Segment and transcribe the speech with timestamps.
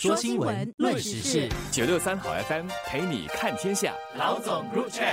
[0.00, 3.94] 说新闻，论时事，九六三好 FM 陪你看天下。
[4.16, 5.04] 老总入场。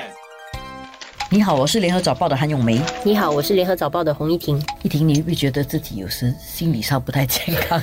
[1.29, 2.79] 你好，我是联合早报的韩永梅。
[3.03, 4.61] 你好，我是联合早报的洪一婷。
[4.81, 7.81] 一婷，你会不会觉得自己有时心理上不太健康？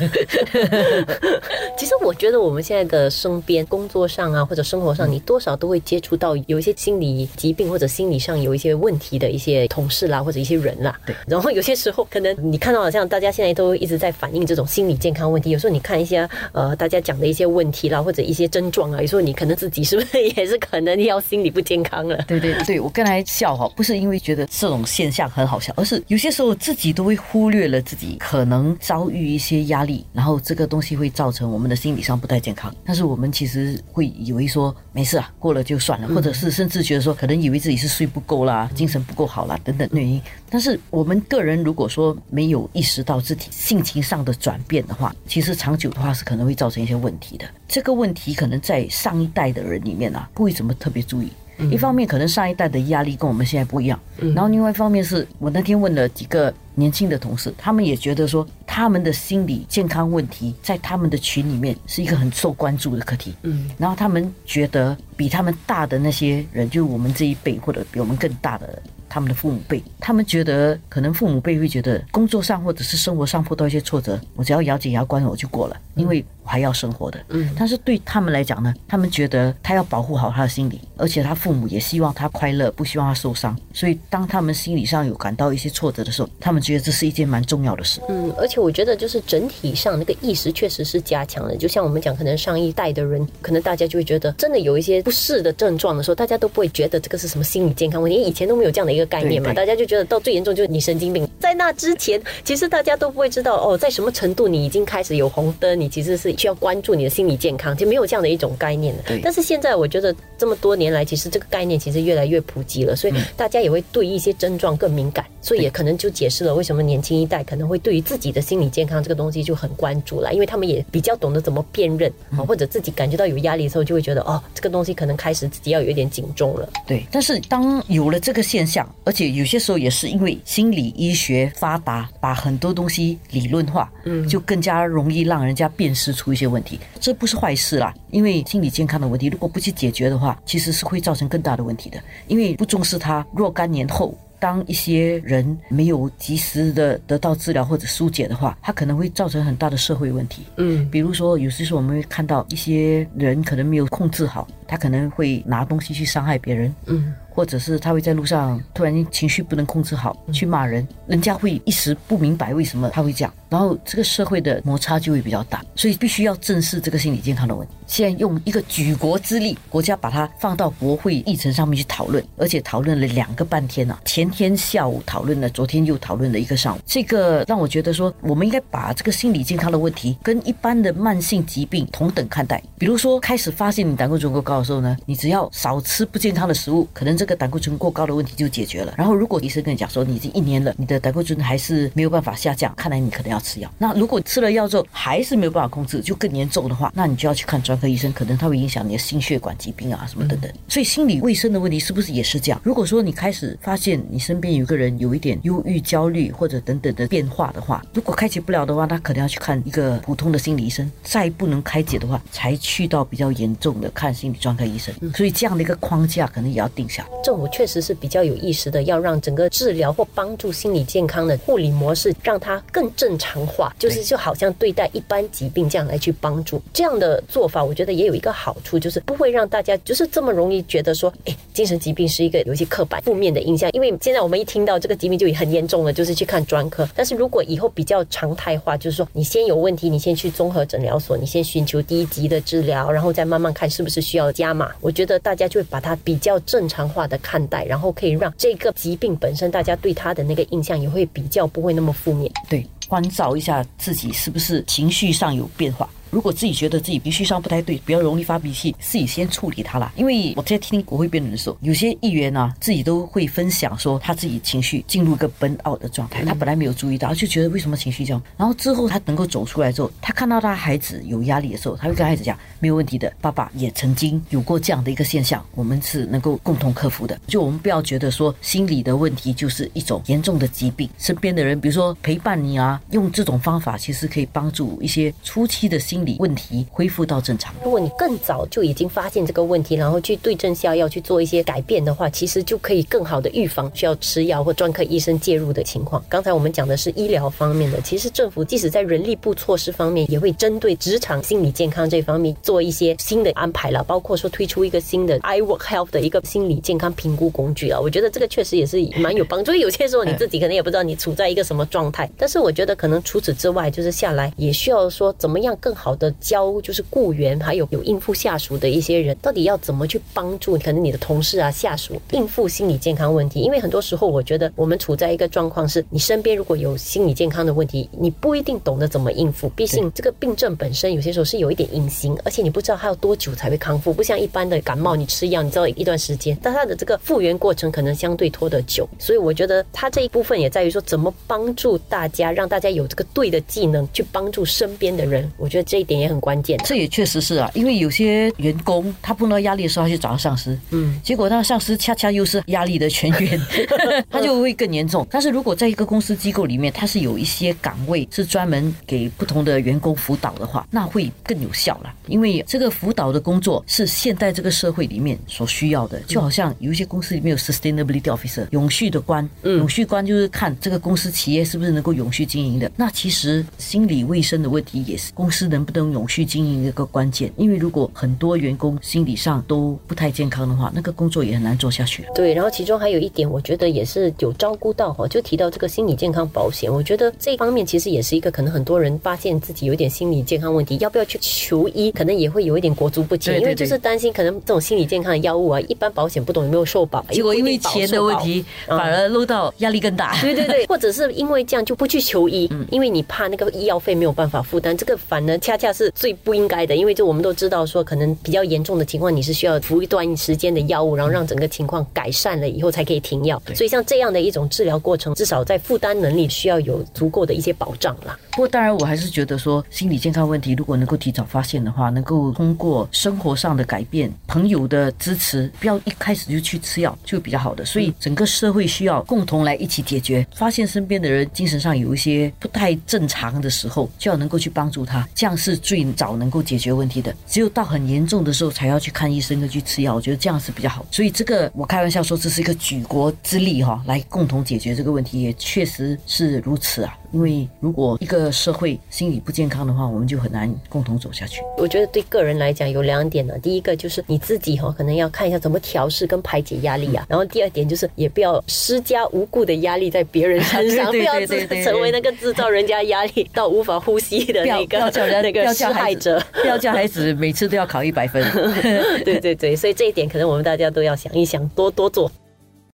[1.77, 10.99] 其实我觉得我们现在的身边、工作上啊，或者生活上，你多少都会接触到有一些心理疾病或者心理上有一些问题的一些同事啦，或者一些人啦。
[11.05, 11.15] 对。
[11.27, 15.51] 然后有些时候，可能你看到好像大家现在都一直在反映这种心理健康问题。
[15.51, 22.17] 有时候你看一些呃，大家讲的一些问题啦，或者一些症状啊，有时候你可能自己是不是也是可能要心理不健康了？
[22.27, 32.73] 对对对，我刚才笑哈，不是因为觉得这种现象很好笑，而是有些时候自己都会忽略了自己可能遭遇一些压力，然后这个东西会造成我们的心理上不太健康。
[32.85, 40.23] 但是我们其实会以为说没事啊，过了就算了，或者是甚至觉得说可能以为自己是睡不够啦，精神不够好啦等等原因。
[40.49, 47.45] 但是我们个人如果说没有意识到自己性情上的转变的话，其实长久的话是可能会造成一些问题的。
[47.67, 51.29] 这个问题可能在上一代的人里面啊，不会怎么特别注意。
[51.71, 53.99] 一方面可能上一代的压力跟我们现在不一样，
[54.35, 63.35] 然后另外一方面是我那天问了几个年轻的同事，他们也觉得说他们的心理健康问题在他们的群里面是一个很受关注的课题。
[63.43, 77.19] 嗯，然后他们觉得比他们大的那些人，就是我们这一辈或者比我们更大的他们的父母辈，他们觉得可能父母辈会觉得工作上或者是生活上碰到一些挫折，我只要咬紧牙关我就过了，因为我还要生活的。
[77.31, 83.59] 嗯，但是对他们来讲呢，他们觉得他要保护好他的心理，而且他父母也希望他快乐，不希望他受伤。
[83.73, 88.01] 所以当他们心理上有感到一些挫折的时候，他们觉得这是一件蛮重要的事。
[88.09, 91.57] 嗯，而且我觉得就是整体上那个意识确实是加强了。
[91.57, 101.29] 就像我们讲，可能上一代的人，可能大家就会觉得真的有一些不适的症状的时候，大家都不会觉得这个是什么心理健康问题，因为以前都没有这样的一个概念嘛，大家就觉得到最严重就是你神经病。
[101.45, 109.21] 在那之前，其实大家都不会知道哦，在什么程度你已经开始有红灯，你其实是需要关注你的心理健康，就没有这样的一种概念的。
[109.23, 126.67] 但是现在我觉得这么多年来，其实这个概念其实越来越普及了，所以大家也会对一些症状更敏感，所以也可能就解释了为什么年轻一代可能会对于自己的心理健康这个东西就很关注了，因为他们也比较懂得怎么辨认啊，或者自己感觉到有压力的时候，就会觉得哦，这个东西可能开始自己要有一点警钟了。
[126.87, 127.05] 对。
[127.13, 136.79] 但是当有了这个现象，而且有些时候也是因为心理医学发达，把很多东西理论化，嗯，就更加容易让人家辨识出一些问题。
[137.01, 141.99] 这不是坏事啦，因为心理健康的问题如果不去解决的话，其实是会造成更大的问题的。
[142.27, 150.43] 因为不重视它，若干年后，当一些人没有及时的得到治疗或者疏解的话，它可能会造成很大的社会问题。
[150.57, 156.75] 嗯，比如说有些时候我们会看到一些人可能没有控制好，他可能会拿东西去伤害别人。
[156.87, 157.15] 嗯。
[157.35, 167.75] 或者是他会在路上突然间情绪不能控制好，去骂人，人家会一时不明白为什么他会这样，然后这个社会的摩擦就会比较大，所以必须要正视这个心理健康的问题。
[167.87, 173.99] 现在用一个举国之力，国家把它放到国会议程上面去讨论，而且讨论了两个半天呢。
[174.05, 176.81] 前天下午讨论了，昨天又讨论了一个上午。
[176.87, 182.63] 这个让我觉得说，我们应该把这个心理健康的问题跟一般的慢性疾病同等看待。
[182.79, 188.95] 比如说，开始发现你胆固醇过高的时候呢，你只要少吃不健康的食物，可能这个胆固醇过高的问题就解决了。
[188.97, 193.71] 然后，如果医生跟你讲说你已经一年了，你的胆固醇还是没有办法下降，看来你可能要吃药。
[193.79, 200.51] 那如果吃了药之后还是没有办法控制，就更严重的话，那你就要去看专科医生，可能它会影响你的心血管疾病啊什么等等。
[200.69, 202.61] 所以，心理卫生的问题是不是也是这样？
[202.65, 210.91] 如果说你开始发现你身边有个人有一点忧郁、焦虑或者等等的变化的话，如果开解不了的话，他可能要去看一个普通的心理医生。
[211.03, 214.95] 再不能开解的话，才去到比较严重的看心理专科医生。
[215.15, 217.07] 所以，这样的一个框架可能也要定下。
[217.23, 226.61] 政府确实是比较有意识的，要让整个治疗或帮助心理健康的护理模式让它更正常化，就是就好像对待一般疾病这样来去帮助。
[226.73, 233.71] 这样的做法，我觉得也有一个好处，就是不会让大家就是这么容易觉得说，哎，精神疾病是一个有一些刻板负面的印象。
[233.73, 236.89] 因为现在我们一听到这个疾病就很严重了，就是去看专科。
[236.95, 244.71] 但是如果以后比较常态化，就是说你先有问题，你先去综合诊疗所，你先寻求第一级的治疗，然后再慢慢看是不是需要加码。
[244.81, 252.31] 我觉得大家就会把它比较正常化的看待，然后可以让这个疾病本身大家对他的那个印象也会比较不会那么负面。
[252.49, 255.89] 对，关照一下自己是不是情绪上有变化。
[256.15, 259.93] 如果自己觉得自己情绪上不太对，比较容易发脾气，自己先处理它啦。
[259.97, 268.23] 因为我在听国会辩论的时候，有些议员啊，自己都会分享说，他自己情绪进入一个奔傲的状态，他本来没有注意到，就觉得为什么情绪这样。
[268.37, 277.21] 然后之后他能够走出来之后，他看到他孩子有压力的时候，他会跟孩子讲，没有问题的，爸爸也曾经有过这样的一个现象，我们是能够共同克服的。
[277.27, 286.04] 就我们不要觉得说心理的问题就是一种严重的疾病，身边的人，比如说陪伴你啊，用这种方法其实可以帮助一些初期的心理。
[286.05, 287.55] 理问题恢复到正常。
[287.65, 296.05] 如果你更早就已经发现这个问题，然后去对症下药去做一些改变的话，其实就可以更好的预防需要吃药或专科医生介入的情况。
[296.09, 307.81] 刚才我们讲的是医疗方面的，其实政府即使在人力部措施方面，也会针对职场心理健康这方面做一些新的安排了，包括说推出一个新的 i work health 的一个心理健康评估工具啊。
[307.81, 309.53] 我觉得这个确实也是蛮有帮助。
[309.55, 323.41] 有些时候你自己可能也不知道你处在一个什么状态，但是我觉得可能除此之外，就是下来也需要说怎么样更好的教，就是雇员还有有应付下属的一些人，到底要怎么去帮助可能你的同事啊下属应付心理健康问题。
[323.41, 329.49] 因为很多时候我觉得我们处在一个状况是，你身边如果有心理健康的问题，你不一定懂得怎么应付。
[329.51, 338.89] 毕竟这个病症本身有些时候是有一点隐形，而且你不知道它要多久才会康复，不像一般的感冒，你吃药你知道一段时间，但它的这个复原过程可能相对拖得久。
[338.99, 345.31] 所以我觉得它这一部分也在于说怎么帮助大家，让大家有这个对的技能去帮助身边的人。
[345.37, 346.57] 我觉得这一点也很关键。
[346.65, 353.41] 这也确实是啊，因为有些员工他碰到压力的时候，他去找上司，嗯，结果那上司恰恰又是压力的泉源，
[354.09, 355.05] 他就会更严重。
[355.11, 361.93] 但是如果在一个公司机构里面，它是有一些岗位是专门给不同的员工辅导的话，那会更有效了。
[362.07, 372.71] 因为这个辅导的工作是现代这个社会里面所需要的，就好像有一些公司里面有 sustainability officer 永续的官，永续官就是看这个公司企业是不是能够永续经营的。
[372.77, 377.33] 那其实心理卫生的问题也是公司能不能永续经营的一个关键。
[377.37, 382.05] 因为如果很多员工心理上都不太健康的话，那个工作也很难做下去。
[382.15, 386.73] 对，然后其中还有一点，我觉得也是有照顾到哈，就提到这个心理健康保险。
[386.73, 400.15] 我觉得这方面其实也是一个可能很多人发现自己有点心理健康问题，要不要去求医，可能也会有一点裹足不前，因为就是担心可能这种心理健康的药物啊，一般保险不懂有没有受保，结果因为钱的问题，反而漏到压力更大。
[400.21, 413.41] 对对对，或者是因为这样就不去求医，因为你怕那个医药费没有办法负担，这个反而恰恰恰是最不应该的，因为就我们都知道说，可能比较严重的情况，你是需要服一段时间的药物，然后让整个情况改善了以后才可以停药。
[413.55, 418.19] 所以像这样的一种治疗过程，至少在负担能力需要有足够的一些保障啦。
[418.33, 427.65] 不过当然，我还是觉得说，心理健康问题如果能够提早发现的话，能够通过生活上的改变、朋友的支持，不要一开始就去吃药，就比较好的。
[427.65, 430.27] 所以整个社会需要共同来一起解决。
[430.35, 437.15] 发现身边的人精神上有一些不太正常的时候，就要能够去帮助他，这样是最早能够解决问题的。
[437.27, 440.87] 只有到很严重的时候才要去看医生跟去吃药，我觉得这样是比较好。
[440.91, 446.97] 所以这个我开玩笑说，这是一个举国之力哈，来共同解决这个问题，也确实是如此啊。
[447.15, 451.41] 因为如果一个社会心理不健康的话，我们就很难共同走下去。
[451.57, 457.07] 我觉得对个人来讲有两点呢，第一个就是你自己哈，可能要看一下怎么调试跟排解压力啊。
[457.09, 461.15] 然后第二点就是也不要施加无故的压力在别人身上，不要
[461.63, 464.79] 成为那个制造人家压力到无法呼吸的那个
[465.23, 466.21] 那个施害者。
[466.43, 468.23] 不要叫孩子每次都要考一百分。
[469.05, 472.11] 对对对，所以这一点可能我们大家都要想一想，多多做。